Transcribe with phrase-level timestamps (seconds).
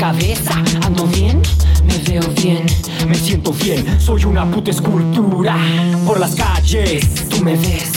[0.00, 0.52] cabeza.
[0.86, 1.42] ¿Ando bien?
[1.84, 2.64] Me veo bien,
[3.06, 3.84] me siento bien.
[4.00, 5.58] Soy una puta escultura.
[6.06, 7.92] Por las calles, tú me ves.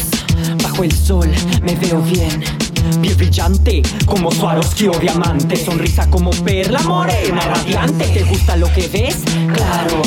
[0.62, 1.32] Bajo el sol,
[1.64, 2.44] me veo bien.
[3.00, 5.56] Bien brillante, como Swarovski o diamante.
[5.56, 8.06] Sonrisa como perla morena, radiante.
[8.10, 9.20] ¿Te gusta lo que ves?
[9.54, 10.02] Claro.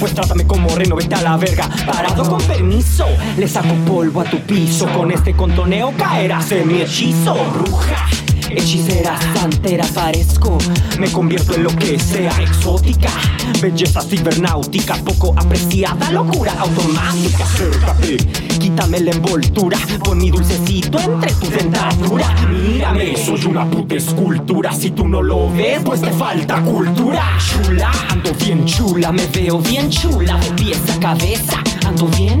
[0.00, 1.68] Pues trátame como reno, vete a la verga.
[1.84, 3.04] Parado con permiso,
[3.36, 4.86] le saco polvo a tu piso.
[4.96, 8.06] Con este contoneo caerás en mi hechizo, bruja.
[8.56, 10.56] Hechicera, santera, parezco
[11.00, 13.08] Me convierto en lo que sea exótica
[13.60, 18.16] Belleza cibernáutica, poco apreciada Locura automática, acércate
[18.58, 24.90] Quítame la envoltura Pon mi dulcecito entre tus dentaduras Mírame, soy una puta escultura Si
[24.92, 29.90] tú no lo ves, pues te falta cultura Chula, ando bien chula Me veo bien
[29.90, 32.40] chula de pieza a cabeza Ando bien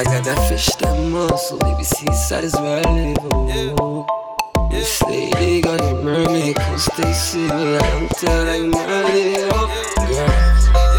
[0.00, 3.16] I got that fish, that muscle, baby, seaside is where I live.
[3.82, 4.06] Oh.
[4.70, 9.66] say lady got a mermaid, cause they see me, I'm telling my little
[9.98, 10.30] girl.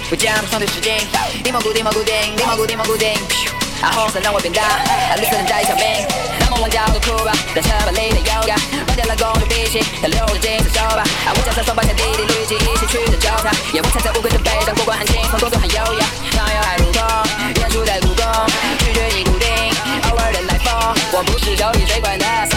[0.09, 0.91] 不僵不双腿失禁，
[1.43, 3.11] 顶蘑菇顶蘑菇顶，顶蘑菇顶蘑菇顶。
[3.81, 5.83] 啊红色让我变大，啊绿色能带小兵，
[6.39, 8.55] 那么我叫做土吧，在着把利刃勇敢，
[8.87, 10.99] 卖掉了公主脾气，要留着金色手把。
[11.01, 13.47] 啊我加上双保险，弟弟女婿一起去这酒场。
[13.73, 16.01] 夜晚踩在乌龟的背，上，过关很轻，红光很优雅。
[16.31, 17.01] 上游海陆空，
[17.61, 18.25] 远处在陆空，
[18.83, 19.47] 拒绝你固定，
[20.11, 20.71] 偶尔点台风。
[21.11, 22.54] 我不是手里最管的。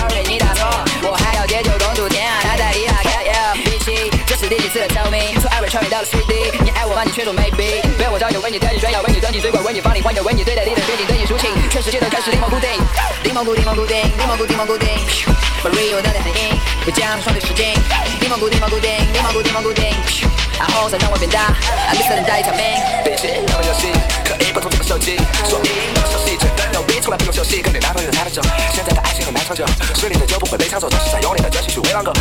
[5.68, 7.02] 穿越到了 CD，你爱我吗？
[7.04, 12.70] 你却说 m a y b e 被我招有，为你调你炫耀，为你钻进水管，为你放影，幻影为你对待，你的背境，对你抒情，全世界都开始柠檬固定，
[13.22, 14.88] 柠檬固定，柠檬固定，柠檬固定，柠檬固定，
[15.62, 16.56] 把 Real 的电影，
[16.86, 17.66] 我将双臂收紧，
[18.18, 19.84] 柠檬固定，柠檬固定，柠檬固定，柠檬固定
[20.58, 22.64] 然后 o p 我变大，I miss 能带一场兵
[23.04, 24.17] ，Bitch，那么小心。
[24.40, 25.16] 一不通这个手机，
[25.48, 28.40] 所以我休息，成的牛逼，从来不用休息，跟你男朋友谈了久。
[28.72, 32.12] 现在的爱情很难长久，水里的酒不会被抢走，总是在用力的争取去维万个。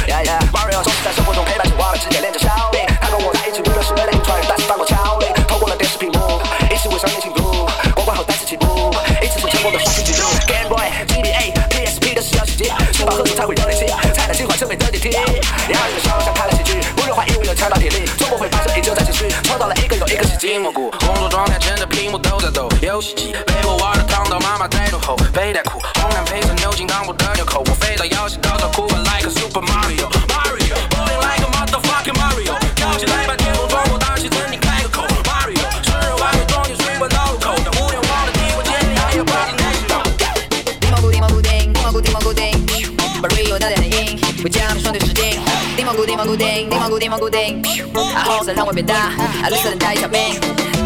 [0.52, 6.42] Mario 总是在生活中陪伴着我换直接练着小兵，他跟我在一起目标是为了穿越，但是把我敲晕，透过了电视屏幕，
[6.74, 7.44] 一起为相进庆祝，
[7.94, 8.66] 过关后再次起步，
[9.22, 10.26] 一起次成功的刷新记录。
[10.50, 13.86] Game Boy、GBA、PSP 都是老手机，吃饱喝足才会有力气，
[14.18, 15.10] 才能进化成美的阶梯。
[15.70, 18.07] 两个的相互伤害了几句，不用怀疑我有强大体力。
[18.30, 19.28] 不会发生，依旧在继续。
[19.44, 22.68] 抽到了一个又一个吸金蘑菇，工作状态真着屏幕都在抖。
[22.82, 25.16] 游戏机被我玩的烫到妈妈在怒吼。
[25.34, 27.60] 背带裤，红蓝配色牛津裆，果的纽扣。
[27.66, 28.57] 我飞到戏间。
[46.28, 47.62] 固定，定方固定方固定，
[47.94, 48.26] 啊！
[48.26, 49.48] 红色让我变大，啊！
[49.50, 50.77] 绿色能加一条命。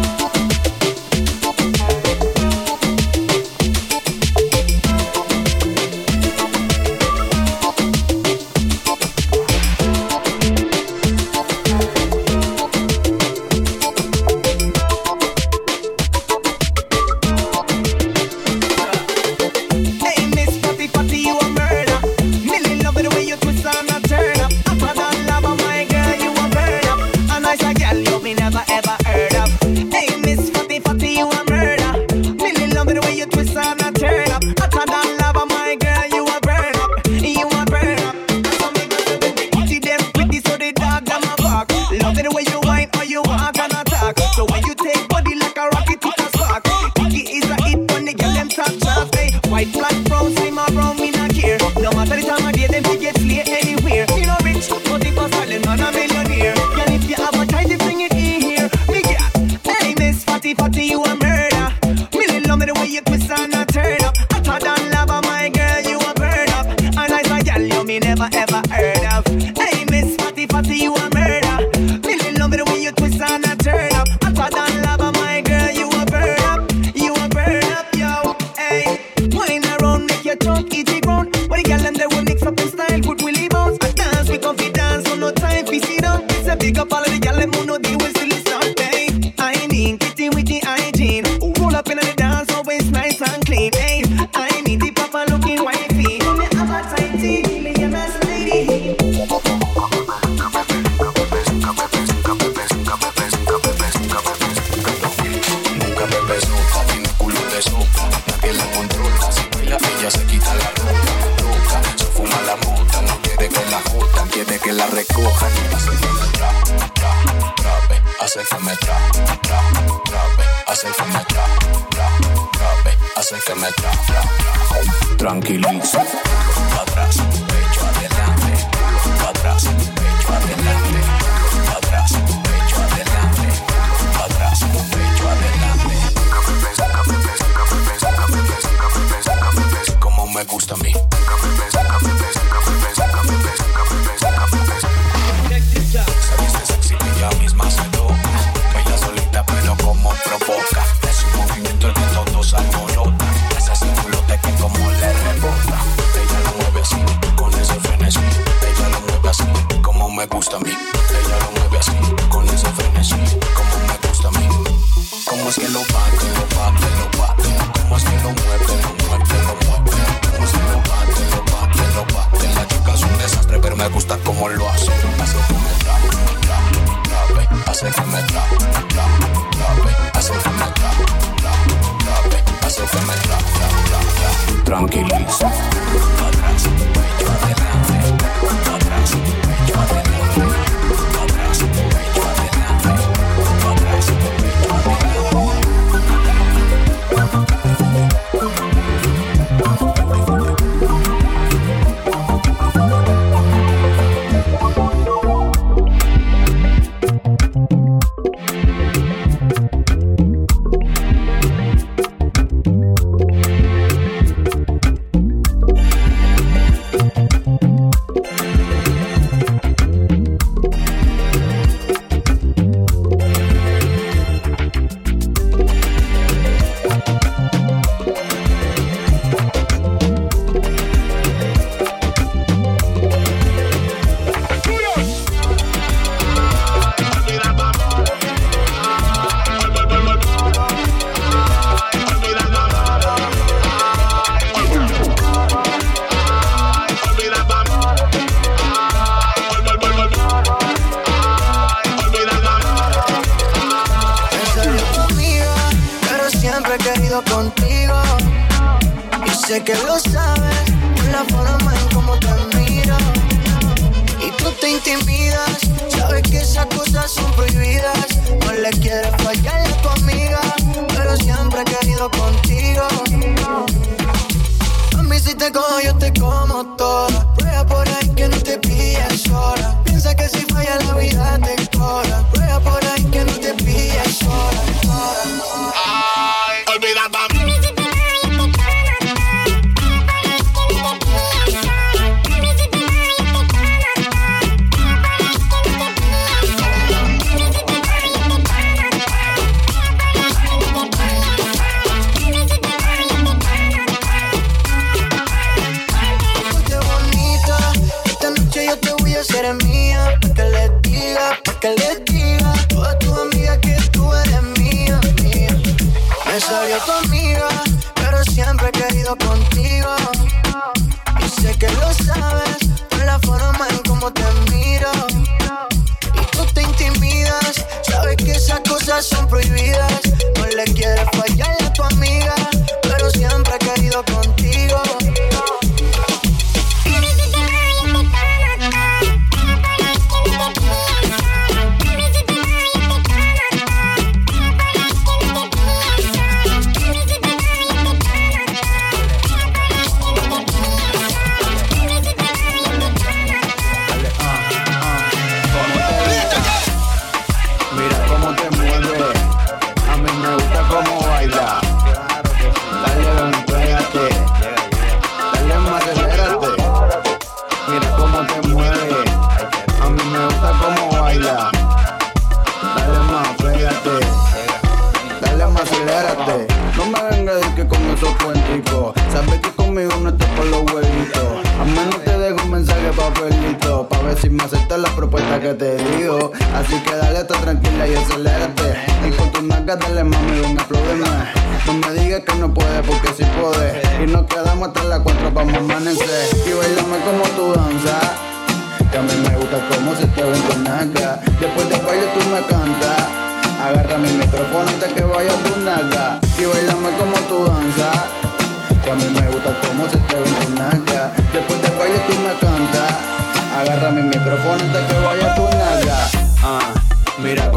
[125.32, 125.58] anche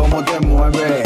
[0.09, 1.03] cómo te mueve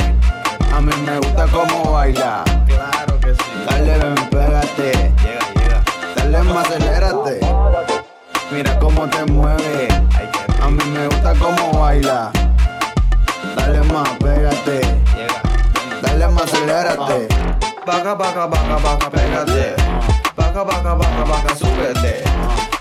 [0.75, 2.43] A mí me gusta cómo baila.
[2.67, 3.65] Claro que sí.
[3.69, 4.91] Dale, ven, pégate.
[4.91, 6.13] Llega, llega.
[6.15, 7.39] Dale, más acelérate.
[8.51, 9.87] Mira cómo te mueve
[10.61, 12.31] A mí me gusta cómo baila.
[13.55, 14.81] Dale más, pégate.
[16.01, 17.27] Dale más, acelérate.
[17.85, 19.75] Baja, baja, baja, baja, pégate.
[20.35, 22.23] Baja, baja, baja, baja, súbete.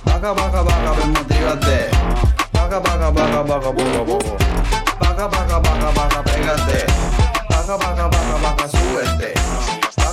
[0.05, 1.87] Baja, baja, baja, ven, motivate.
[2.53, 4.37] Baja, baja, baja, baja, poco, poco.
[5.19, 6.87] Baja, baja, baja, baja, pégate.
[7.49, 9.35] Baja, baja, baja, baja, súbete.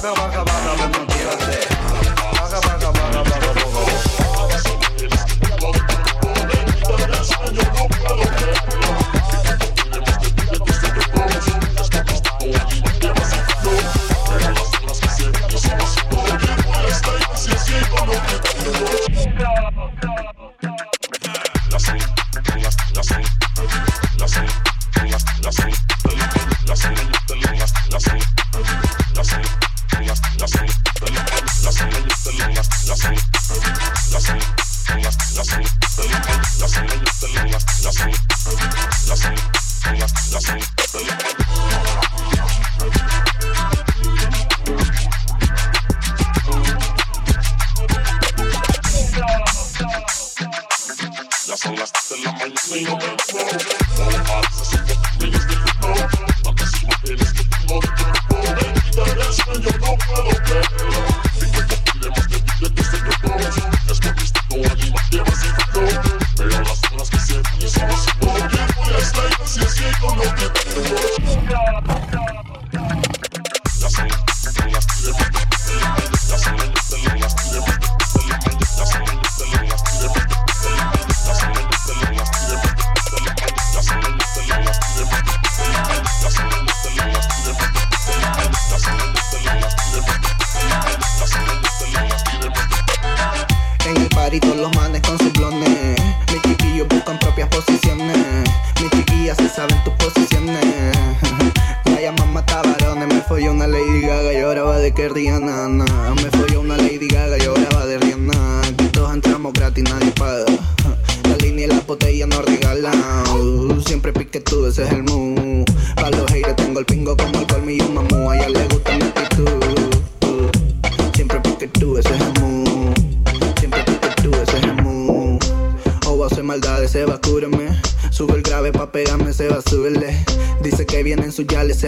[0.02, 1.75] Baja, baja, baja,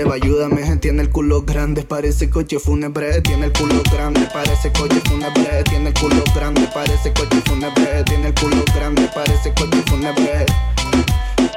[0.04, 5.02] va, gente, tiene el culo grande, parece coche fúnebre, tiene el culo grande, parece coche
[5.06, 10.46] fúnebre, tiene el culo grande, parece coche fúnebre, tiene el culo grande, parece coche fúnebre.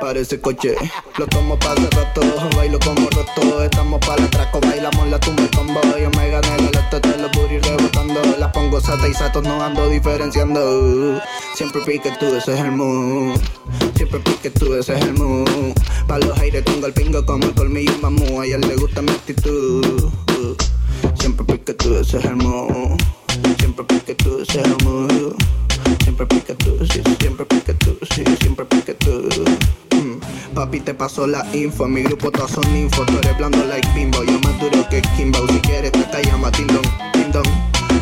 [0.01, 0.75] Parece coche,
[1.19, 1.91] lo tomo para todos,
[2.43, 6.31] rato, bailo como roto, estamos para el traco, bailamos la tumba el combo, yo me
[6.31, 11.21] gané el esto de los booty rebotando, las pongo sata y satos no ando diferenciando,
[11.55, 13.39] siempre pique tú, ese es el mood,
[13.95, 15.47] siempre pique tú, ese es el mood.
[16.11, 18.41] Para los aires tengo el pingo como el colmillo mamú.
[18.41, 19.87] A ella le gusta mi actitud.
[20.41, 20.57] Uh.
[21.17, 22.25] Siempre pica tú, ese es
[23.61, 25.37] Siempre pica tú, ese hermoso.
[26.03, 29.29] Siempre pica tú, sí, siempre pica tú, sí, siempre pica tú.
[29.95, 30.19] Mm.
[30.53, 33.05] Papi, te pasó la info, mi grupo todos son info.
[33.05, 36.83] Tú eres blando like bimbo, yo más duro que Kimbao Si quieres, te, llama Tindon,
[37.13, 37.45] Tindon.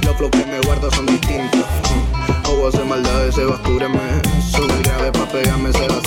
[0.07, 1.61] Los flows que me guardo son distintos.
[1.91, 2.49] Mm.
[2.49, 5.99] O oh, maldad ese maldades, se va, Sube grave pa' pegarme, se va,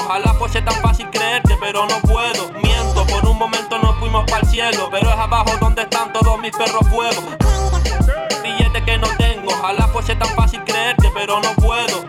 [0.09, 2.49] Ojalá fuese tan fácil creerte, pero no puedo.
[2.63, 6.39] Miento, por un momento nos fuimos para el cielo, pero es abajo donde están todos
[6.39, 7.21] mis perros fuego.
[8.41, 12.05] Billete que no tengo, ojalá fuese tan fácil creerte, pero no puedo.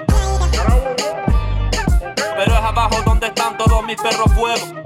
[2.36, 4.82] Pero es abajo donde están todos mis perros fuego.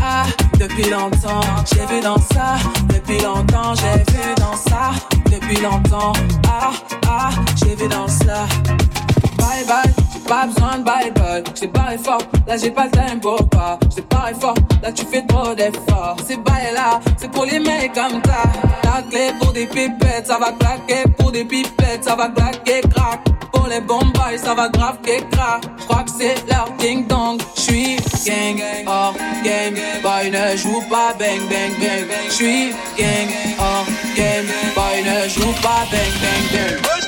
[0.01, 0.23] Ah,
[0.59, 1.39] depuis longtemps,
[1.71, 2.57] j'ai vu dans ça.
[2.93, 4.91] Depuis longtemps, j'ai vu dans ça.
[5.31, 6.13] Depuis longtemps,
[6.49, 6.71] ah,
[7.09, 8.45] ah, j'ai vu dans ça
[9.47, 11.41] bye bye, j'ai pas besoin de bye bye.
[11.55, 13.79] J't'ai barré fort, là j'ai pas le temps pour pas.
[13.89, 16.17] J't'ai barré fort, là tu fais trop d'efforts.
[16.27, 18.43] C'est bye là, c'est pour les mecs comme ça.
[18.83, 23.21] La clé pour des pipettes, ça va claquer pour des pipettes, ça va claquer crack.
[23.53, 25.11] Pour les bombes ça va grave que
[25.79, 27.39] J'crois que c'est leur ding dong.
[27.55, 27.95] J'suis
[28.55, 29.13] gang, or
[29.45, 29.75] game.
[30.03, 32.07] Boy ne joue pas bang bang bang.
[32.29, 33.29] J'suis gang,
[33.59, 34.45] or game.
[34.75, 37.03] Boy ne joue pas bang bang bang.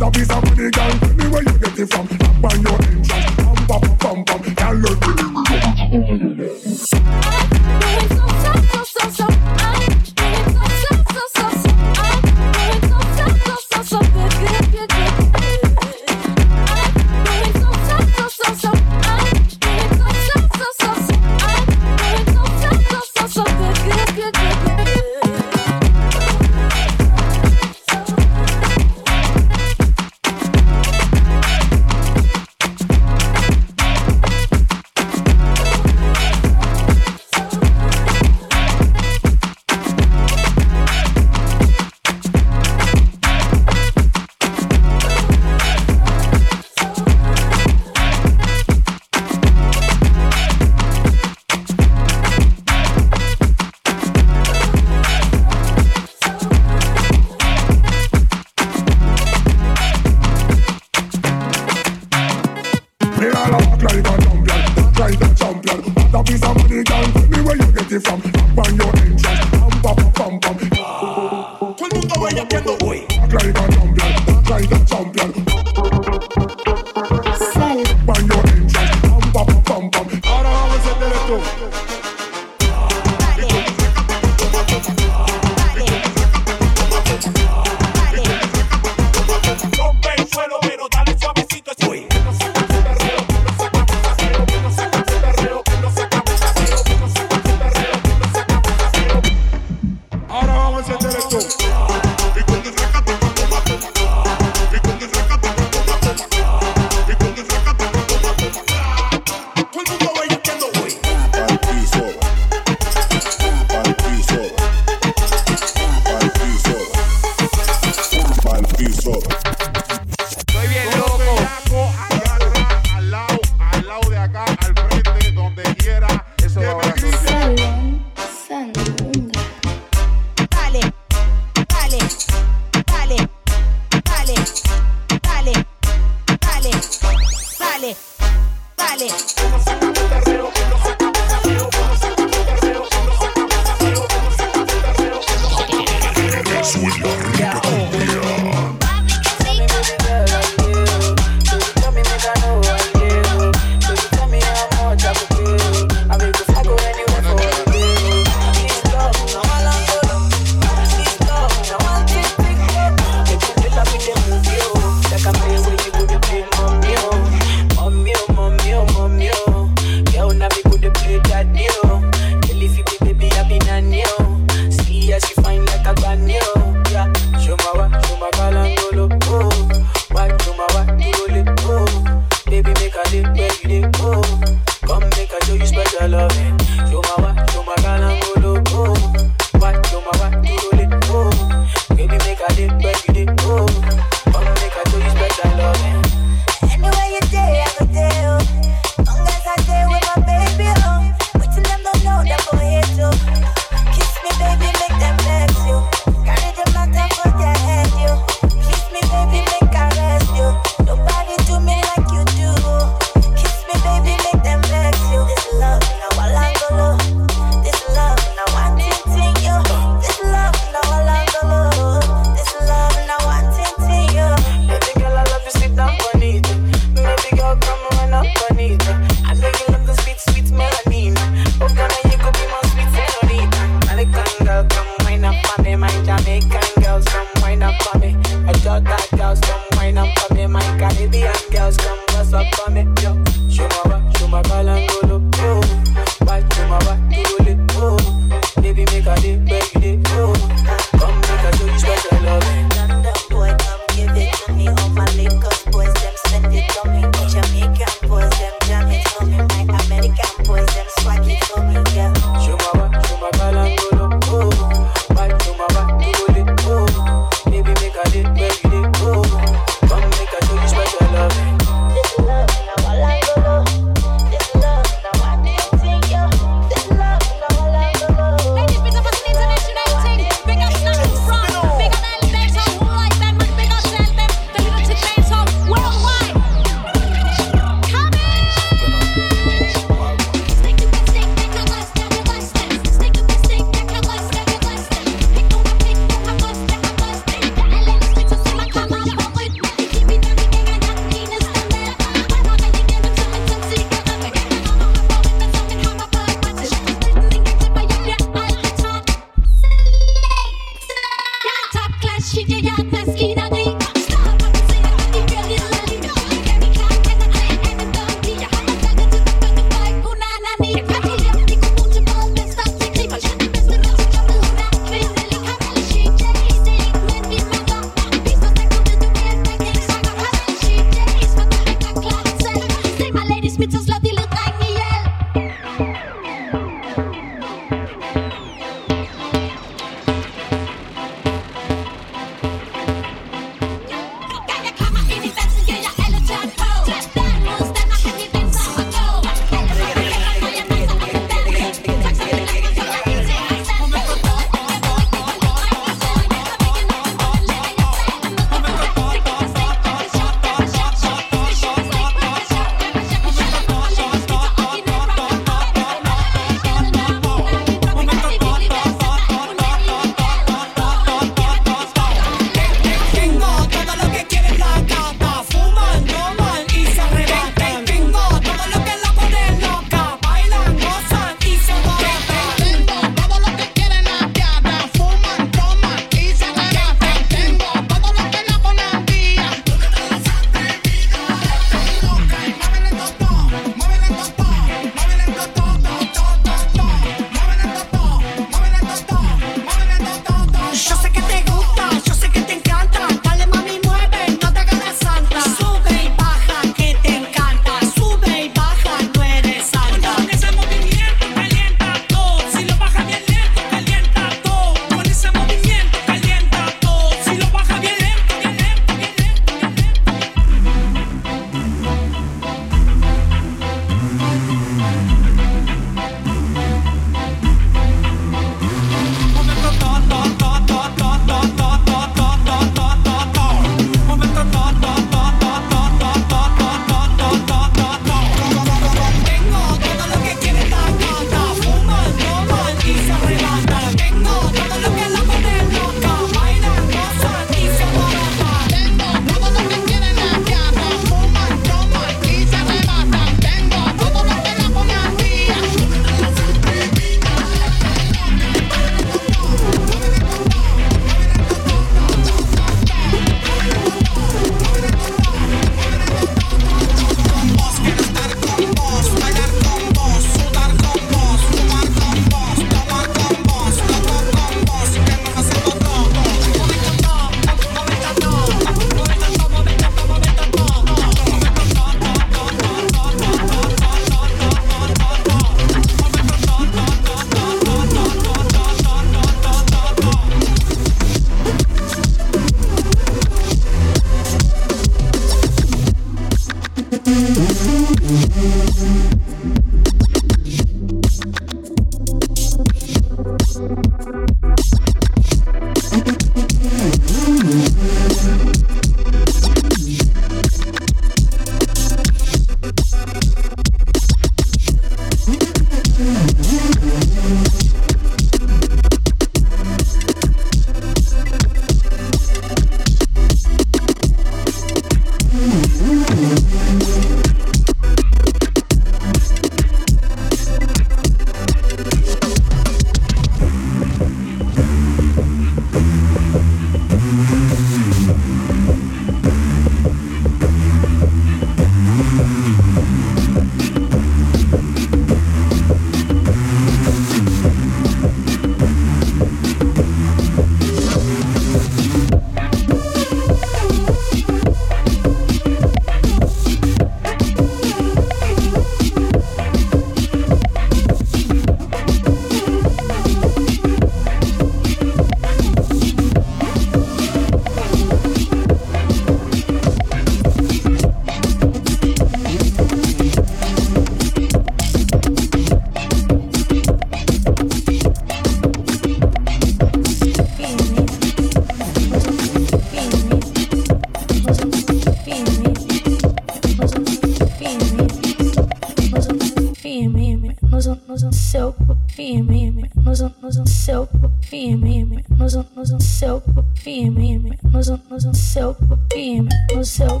[598.38, 600.00] seu pepino, no seu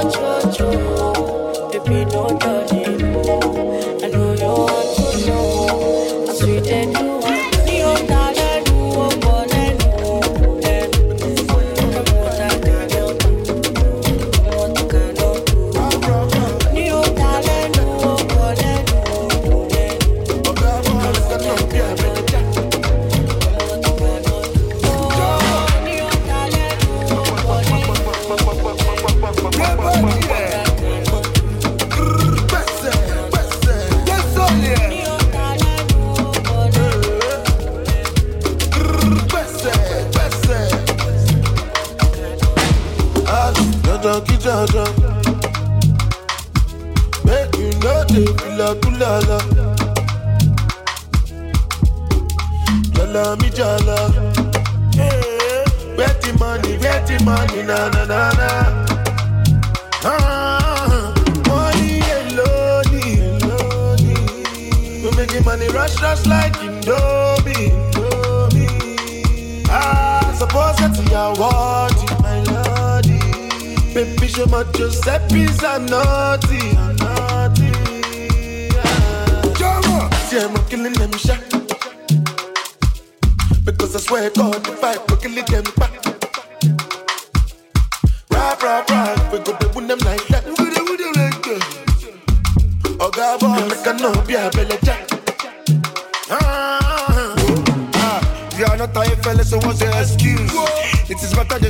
[0.04, 0.87] true, true.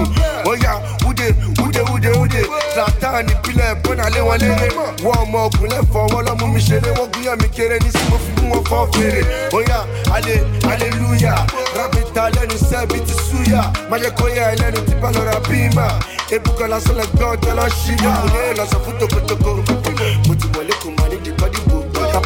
[0.50, 0.72] oya
[1.04, 1.26] wúde
[1.58, 2.42] wúde wúde wúde
[2.74, 4.68] sátani pilẹ bọnalé wọlé rẹ
[5.04, 8.54] wọ ọmọ ogun lẹfọ wọlọmú mi ṣeré wọn gúnyàn mi kéré ní sinmi fi mú
[8.54, 9.22] wọn fọ fèrè
[9.56, 9.78] oya
[10.14, 10.34] ale
[10.70, 11.34] aleluya
[11.76, 15.86] rabita lẹnu sẹbi ti suya mayekoya ẹlẹnu ti balọra bímà
[16.34, 19.94] ebukola sọlẹ gbọ ọtẹ lọ ṣíyà òye lọsọ fún tokotoko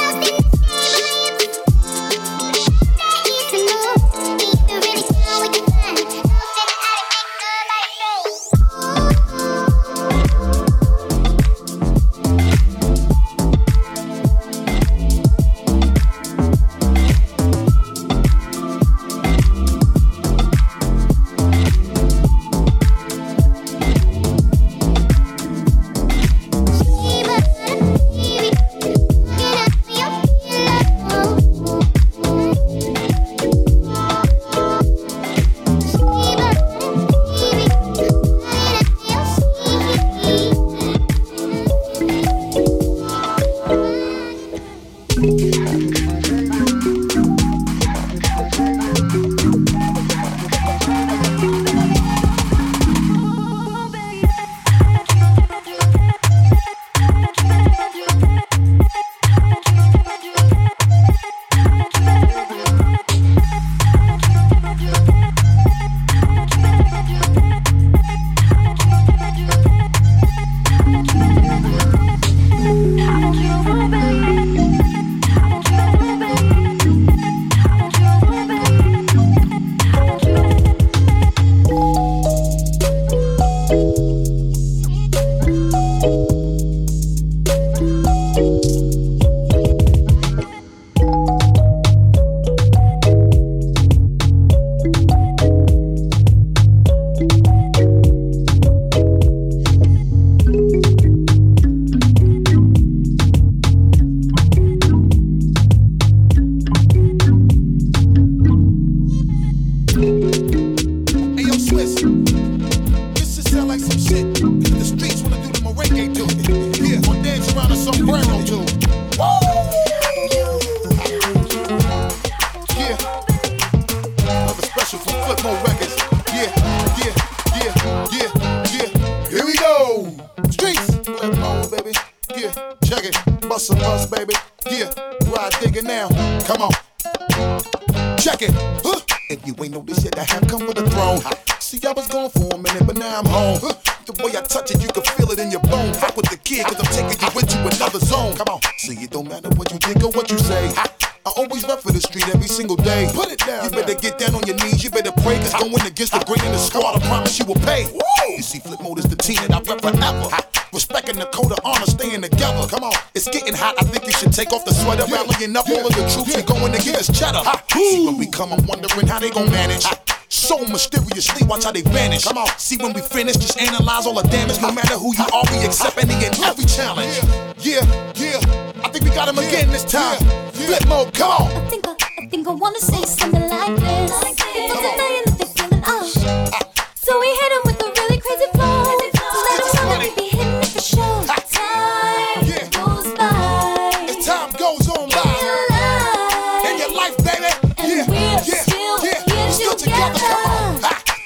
[165.39, 167.41] rallying up all of the troops and going to get us cheddar.
[167.71, 169.85] See when we come, I'm wondering how they gon' manage.
[170.29, 172.25] So mysteriously, watch how they vanish.
[172.25, 172.47] Come on.
[172.57, 174.61] See when we finish, just analyze all the damage.
[174.61, 175.96] No matter who you are, we accept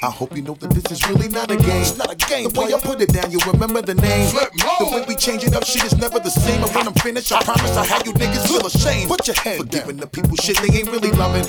[0.04, 1.80] I hope you know that this is really not a game.
[1.82, 2.48] It's not a game.
[2.50, 4.34] The way I put it down, you remember the name.
[4.82, 6.60] The way we changing up shit is never the same.
[6.60, 9.06] And when I'm finished, I promise I'll have you niggas feel ashamed.
[9.08, 9.96] Put your hand Forgiving down.
[9.98, 11.44] the people shit they ain't really loving.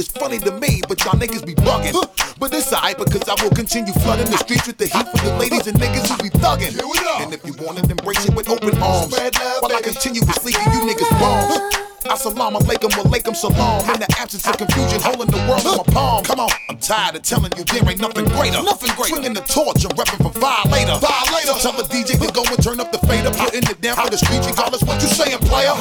[0.00, 1.92] It's funny to me, but y'all niggas be bugging.
[2.40, 5.36] But it's alright because I will continue flooding the streets with the heat for the
[5.36, 6.80] ladies and niggas who be thugging.
[7.20, 9.12] And if you want it, embrace it with open arms.
[9.12, 11.60] While I continue with sleeping, you niggas bombs.
[12.08, 15.82] I salam alaikum alaikum salam In the absence of confusion, holding the world in my
[15.92, 19.34] palm Come on, I'm tired of telling you there ain't nothing greater Nothing greater Swinging
[19.34, 22.77] the torch, I'm repping for Violator Violator so Tell the DJ to go and turn
[22.78, 24.46] turn up the fader, putting it down for the street.
[24.46, 25.74] You call us what you saying, player.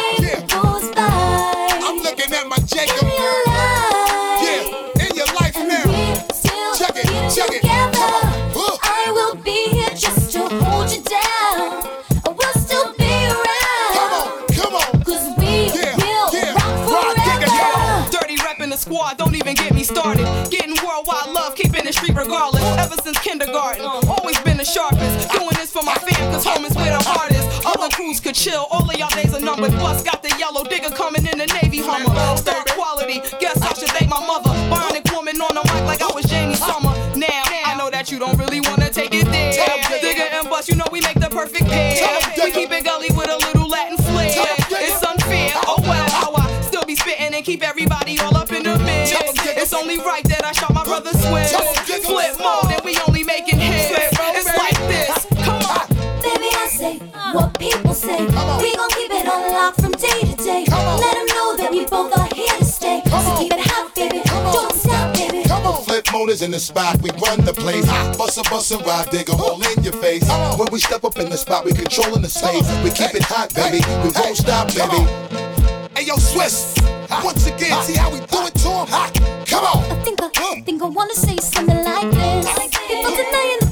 [18.97, 20.25] war, don't even get me started.
[20.51, 22.65] Getting worldwide love, keeping the street regardless.
[22.85, 25.31] Ever since kindergarten, always been the sharpest.
[25.31, 27.45] Doing this for my fam, cause home is where the heart is.
[27.65, 29.73] Other crews could chill, all of y'all days are numbered.
[29.73, 32.11] Plus, got the yellow digger coming in the Navy Hummer.
[32.39, 34.51] Third quality, guess I should thank my mother.
[34.73, 36.93] Bionic woman on the mic like I was Jamie Summer.
[37.15, 39.53] Now, I know that you don't really wanna take it there.
[40.07, 41.96] Digga and bus, you know we make the perfect pair.
[49.77, 51.53] only right that I shot my brother Swift.
[52.05, 53.93] Flip mode, and we only making hits.
[53.93, 55.13] It's like this.
[55.45, 55.87] Come on.
[55.87, 55.95] Ah.
[56.25, 56.99] Baby, I say
[57.37, 58.17] what people say.
[58.17, 60.65] We gon' keep it unlocked from day to day.
[60.69, 63.03] Let them know that we both are here to stay.
[63.05, 64.21] So keep it hot, baby.
[64.25, 65.45] Don't stop, baby.
[65.85, 67.85] Flip motors in the spot, we run the place.
[67.89, 68.15] Ah.
[68.17, 70.27] Bust a bust and ride, dig a hole in your face.
[70.57, 72.65] When we step up in the spot, we controlling the stage.
[72.83, 73.81] We keep it hot, baby.
[74.03, 75.56] We won't stop, baby.
[75.97, 76.67] Hey yo, Swizz.
[77.25, 78.87] Once again, see how we do it to him.
[79.47, 79.79] Come on.
[79.91, 82.79] I think I, think I wanna say something like this.
[82.87, 83.66] People denying.